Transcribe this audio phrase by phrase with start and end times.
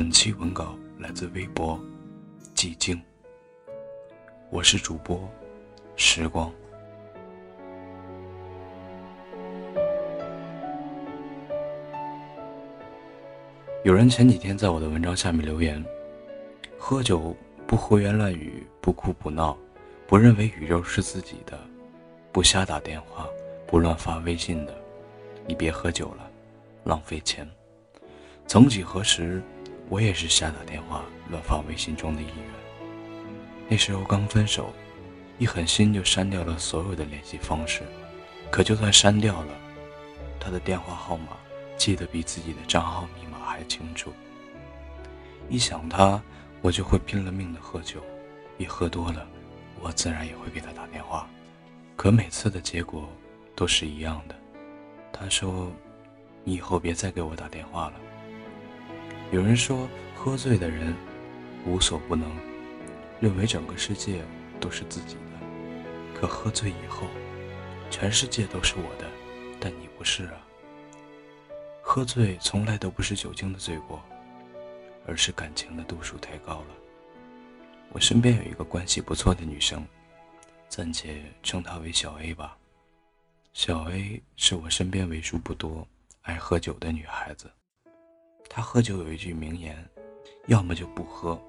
[0.00, 1.78] 本期文稿来自微博
[2.56, 2.98] “寂静”，
[4.48, 5.28] 我是主播
[5.94, 6.50] 时光。
[13.84, 15.84] 有人前几天在我的文章下面留言
[16.80, 17.36] ：“喝酒
[17.66, 19.54] 不胡言乱语，不哭不闹，
[20.06, 21.60] 不认为宇宙是自己的，
[22.32, 23.28] 不瞎打电话，
[23.66, 24.74] 不乱发微信的，
[25.46, 26.30] 你别喝酒了，
[26.84, 27.46] 浪费钱。”
[28.48, 29.42] 曾几何时，
[29.90, 32.44] 我也是瞎打电话、乱发微信中的一员。
[33.68, 34.72] 那时候刚分手，
[35.36, 37.82] 一狠心就删掉了所有的联系方式。
[38.52, 39.52] 可就算删掉了，
[40.38, 41.36] 他的电话号码
[41.76, 44.12] 记得比自己的账号密码还清楚。
[45.48, 46.22] 一想他，
[46.62, 48.00] 我就会拼了命的喝酒。
[48.58, 49.26] 一喝多了，
[49.80, 51.28] 我自然也会给他打电话。
[51.96, 53.08] 可每次的结果
[53.56, 54.34] 都是一样的。
[55.12, 55.70] 他说
[56.44, 57.94] ：“你以后别再给我打电话了。”
[59.32, 60.92] 有人说，喝醉的人
[61.64, 62.28] 无所不能，
[63.20, 64.24] 认为整个世界
[64.58, 66.18] 都是自己的。
[66.18, 67.06] 可喝醉以后，
[67.90, 69.08] 全世界都是我的，
[69.60, 70.44] 但你不是啊。
[71.80, 74.02] 喝醉从来都不是酒精的罪过，
[75.06, 76.74] 而是感情的度数太高了。
[77.92, 79.86] 我身边有一个关系不错的女生，
[80.68, 82.56] 暂且称她为小 A 吧。
[83.52, 85.86] 小 A 是我身边为数不多
[86.22, 87.48] 爱喝酒的女孩子。
[88.52, 89.88] 他喝酒有一句名言，
[90.48, 91.40] 要么就不喝，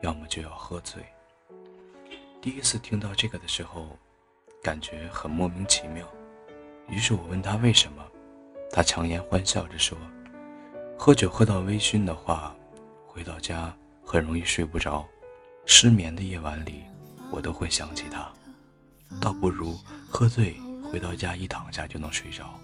[0.00, 1.04] 要么就要喝醉。
[2.40, 3.98] 第一次听到这个的时候，
[4.62, 6.08] 感觉很莫名其妙。
[6.88, 8.02] 于是我问他为什么，
[8.72, 9.98] 他强颜欢笑着说
[10.96, 12.56] ：“喝酒喝到微醺的话，
[13.06, 15.06] 回到家很容易睡不着，
[15.66, 16.84] 失眠的夜晚里，
[17.30, 18.26] 我都会想起他。
[19.20, 20.56] 倒不如喝醉，
[20.90, 22.58] 回到家一躺下就能睡着。”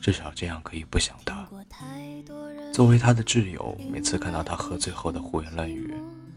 [0.00, 1.46] 至少这样可以不想他。
[2.72, 5.92] 作为他的挚友，每次看到他喝醉后的胡言乱语，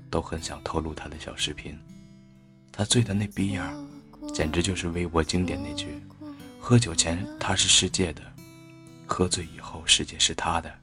[0.09, 1.77] 都很想透露他的小视频。
[2.71, 3.73] 他醉的那逼样，
[4.33, 6.01] 简直就是微博经典那句
[6.59, 8.21] ：“喝酒前他是世界的，
[9.05, 10.73] 喝醉以后世界是他的。”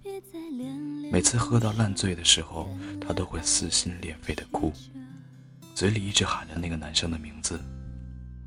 [1.12, 2.70] 每次喝到烂醉的时候，
[3.00, 4.72] 他都会撕心裂肺的哭，
[5.74, 7.60] 嘴里一直喊着那个男生的名字，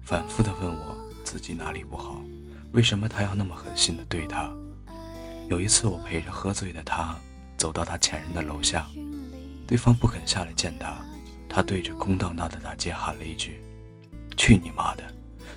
[0.01, 2.23] 反复的问我自己哪里不好。
[2.73, 4.51] 为什么他要那么狠心的对他？
[5.47, 7.15] 有一次，我陪着喝醉的他
[7.55, 8.87] 走到他前任的楼下，
[9.67, 10.97] 对方不肯下来见他，
[11.47, 13.61] 他对着空荡荡的大街喊了一句
[14.35, 15.03] ：“去你妈的！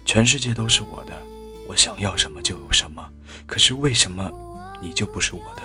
[0.05, 1.15] 全世界都是我的，
[1.67, 3.03] 我想要什么就有什么。
[3.47, 4.31] 可是为什么
[4.83, 5.63] 你就不是我的？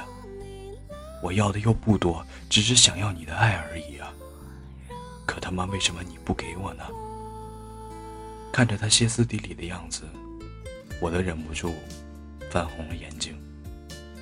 [1.22, 4.08] 我要的又不多，只是想要你的爱而已啊！
[5.26, 6.84] 可他妈为什么你不给我呢？”
[8.54, 10.04] 看着他歇斯底里的样子。
[11.02, 11.74] 我都忍不住
[12.52, 13.36] 泛红了眼睛。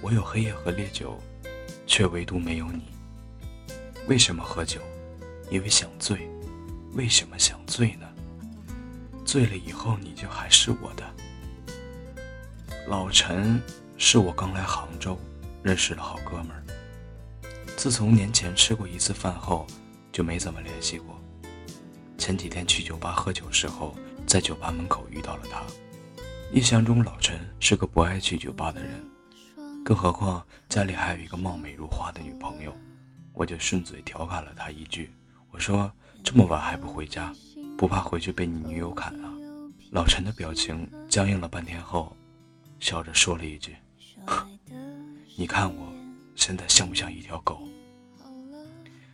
[0.01, 1.21] 我有黑夜和烈酒，
[1.85, 2.85] 却唯独没有你。
[4.07, 4.79] 为什么喝酒？
[5.51, 6.27] 因为想醉。
[6.93, 8.07] 为什么想醉呢？
[9.23, 11.03] 醉了以后你就还是我的。
[12.87, 13.61] 老陈
[13.97, 15.19] 是我刚来杭州
[15.61, 16.63] 认识的好哥们儿。
[17.77, 19.67] 自从年前吃过一次饭后，
[20.11, 21.19] 就没怎么联系过。
[22.17, 23.95] 前几天去酒吧喝酒时候，
[24.25, 25.61] 在酒吧门口遇到了他。
[26.51, 28.99] 印象中，老陈是个不爱去酒吧的人，
[29.85, 32.75] 更何况家里还有一个貌美如花的女朋友。
[33.33, 35.11] 我就顺嘴调侃了他一句
[35.51, 35.91] ：“我说
[36.23, 37.31] 这么晚还不回家，
[37.77, 39.31] 不怕回去被你女友砍啊？”
[39.91, 42.17] 老陈的表情僵硬了半天后，
[42.79, 43.75] 笑着说了一句
[45.37, 45.93] ：“你看我
[46.35, 47.61] 现在像不像一条狗？”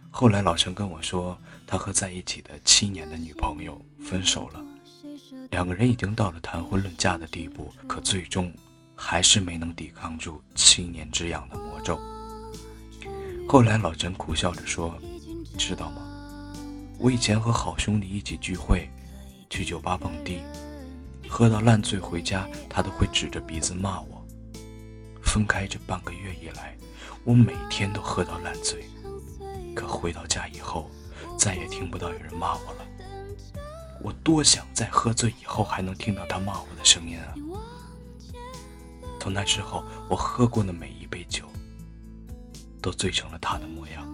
[0.10, 1.38] 后来老陈跟我说，
[1.68, 4.66] 他和在一起的七年的女朋友分手了。
[5.52, 8.52] 两个人已经到了谈婚论嫁的地步，可最终
[8.96, 12.00] 还是没能抵抗住七年之痒的魔咒。
[13.48, 14.98] 后来老陈苦笑着说
[15.58, 16.02] ：“知道吗？
[16.98, 18.90] 我以前和好兄弟一起聚会，
[19.50, 20.42] 去酒吧蹦迪，
[21.28, 24.26] 喝到烂醉回家，他都会指着鼻子骂我。
[25.22, 26.76] 分开这半个月以来，
[27.24, 28.86] 我每天都喝到烂醉，
[29.76, 30.90] 可回到家以后，
[31.38, 32.85] 再也听不到有人骂我了。”
[34.06, 37.34] 我多想在喝醉以后还能听到他骂我的声音啊！
[39.20, 41.46] 从那之后，我喝过的每一杯酒，
[42.84, 44.06] 都醉成了他的模样。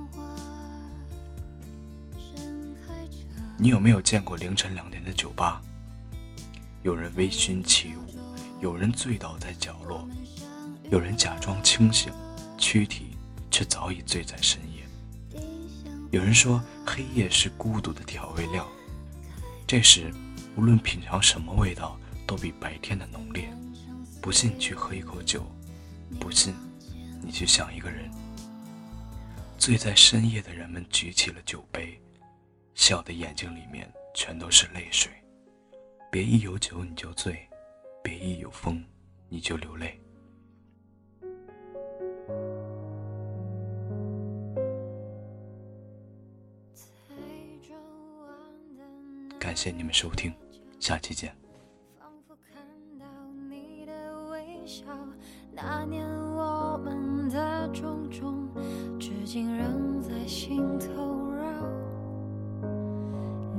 [3.57, 5.61] 你有没有见过凌晨两点的酒吧？
[6.83, 8.15] 有人微醺起舞，
[8.61, 10.07] 有人醉倒在角落，
[10.89, 12.13] 有人假装清醒，
[12.57, 13.17] 躯体
[13.51, 15.41] 却早已醉在深夜。
[16.11, 18.65] 有人说黑夜是孤独的调味料，
[19.71, 20.11] 这时
[20.57, 21.97] 无论品尝什么味道，
[22.27, 23.49] 都比白天的浓烈。
[24.21, 25.49] 不信你去喝一口酒，
[26.19, 26.53] 不信
[27.21, 28.11] 你去想一个人。
[29.57, 31.97] 醉在深夜的人们举起了酒杯，
[32.75, 35.09] 笑的眼睛里面全都是泪水。
[36.11, 37.47] 别一有酒你就醉，
[38.03, 38.83] 别一有风
[39.29, 40.00] 你就流泪。
[49.51, 50.33] 感谢你们收听，
[50.79, 51.29] 下期见。
[51.99, 52.63] 仿佛看
[52.97, 53.05] 到
[53.49, 53.91] 你的
[54.29, 54.85] 微笑
[55.51, 58.47] 那年我们的种种，
[58.97, 61.43] 至今仍在心头绕。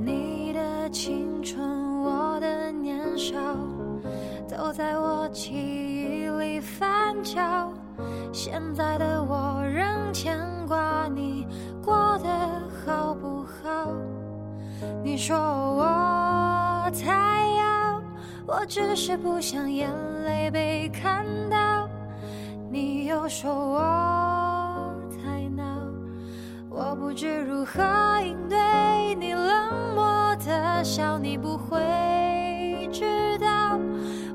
[0.02, 3.36] 你的青春，我的年少，
[4.48, 7.70] 都在我记忆里翻搅。
[8.32, 11.46] 现在的我仍牵挂你
[11.84, 12.30] 过得
[12.86, 13.92] 好不好？
[15.04, 18.02] 你说我太要，
[18.46, 19.90] 我只是不想眼
[20.24, 21.88] 泪被看到。
[22.70, 25.64] 你又说我太闹，
[26.70, 27.82] 我不知如何
[28.22, 28.56] 应对
[29.16, 33.78] 你冷漠的笑，你不会知道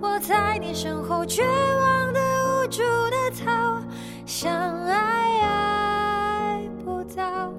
[0.02, 3.82] 我在你身后绝望的无助的逃，
[4.26, 4.52] 想
[4.86, 7.52] 爱爱不到，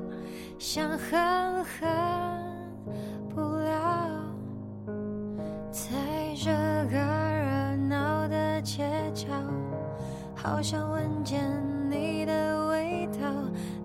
[0.59, 1.89] 想恨恨
[6.49, 6.55] 这
[6.87, 9.27] 个热闹的街角。
[10.35, 11.45] 好想闻见
[11.91, 13.29] 你的味道。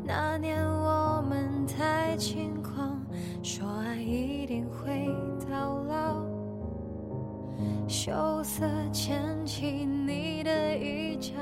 [0.01, 2.97] 那年我们太轻狂，
[3.41, 5.09] 说爱一定会
[5.51, 6.23] 到老。
[7.85, 11.33] 羞涩牵起你的衣角，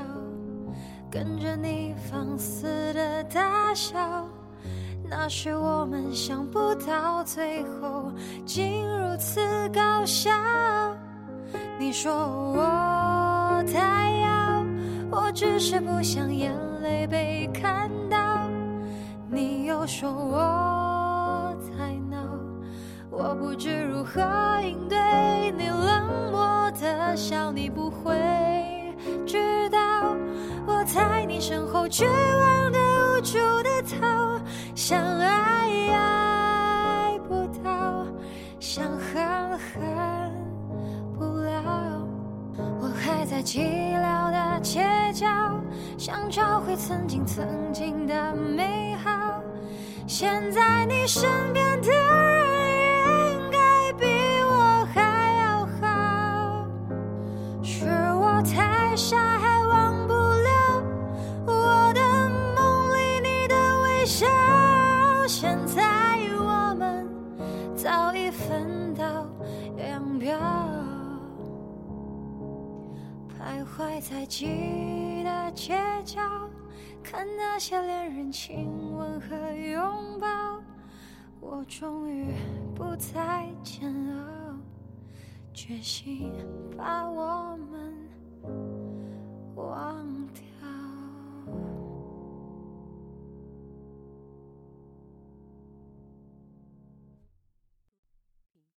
[1.08, 4.26] 跟着你放肆的大笑。
[5.08, 8.10] 那时我们想不到最后
[8.44, 10.32] 竟如此搞笑。
[11.82, 14.64] 你说我太傲。
[15.10, 18.48] 我只是不想眼泪被看到，
[19.28, 22.16] 你又说我太闹，
[23.10, 24.22] 我不知如何
[24.62, 24.96] 应对
[25.58, 28.14] 你冷漠的笑，你不会
[29.26, 29.78] 知道
[30.64, 34.40] 我在你身后绝望的无助的逃，
[34.76, 38.06] 想爱爱不到，
[38.60, 40.21] 想恨恨
[43.32, 43.60] 在寂
[43.98, 44.84] 寥的街
[45.14, 45.26] 角。
[45.96, 49.40] 想找回曾经曾经的美好，
[50.06, 54.04] 现在你身边的人应该比
[54.44, 55.00] 我还
[55.40, 56.68] 要好。
[57.62, 57.86] 是
[58.20, 60.82] 我太傻，还忘不了
[61.46, 62.00] 我的
[62.54, 64.26] 梦里你的微笑。
[65.26, 65.82] 现在
[66.36, 67.08] 我们
[67.74, 69.26] 早已分道
[69.78, 70.61] 扬镳。
[73.84, 76.20] 还在记忆的街角，
[77.02, 80.62] 看那些恋人亲吻和拥抱，
[81.40, 82.32] 我终于
[82.74, 84.56] 不再煎熬，
[85.52, 86.32] 决心
[86.76, 87.94] 把我们
[89.54, 90.42] 忘掉。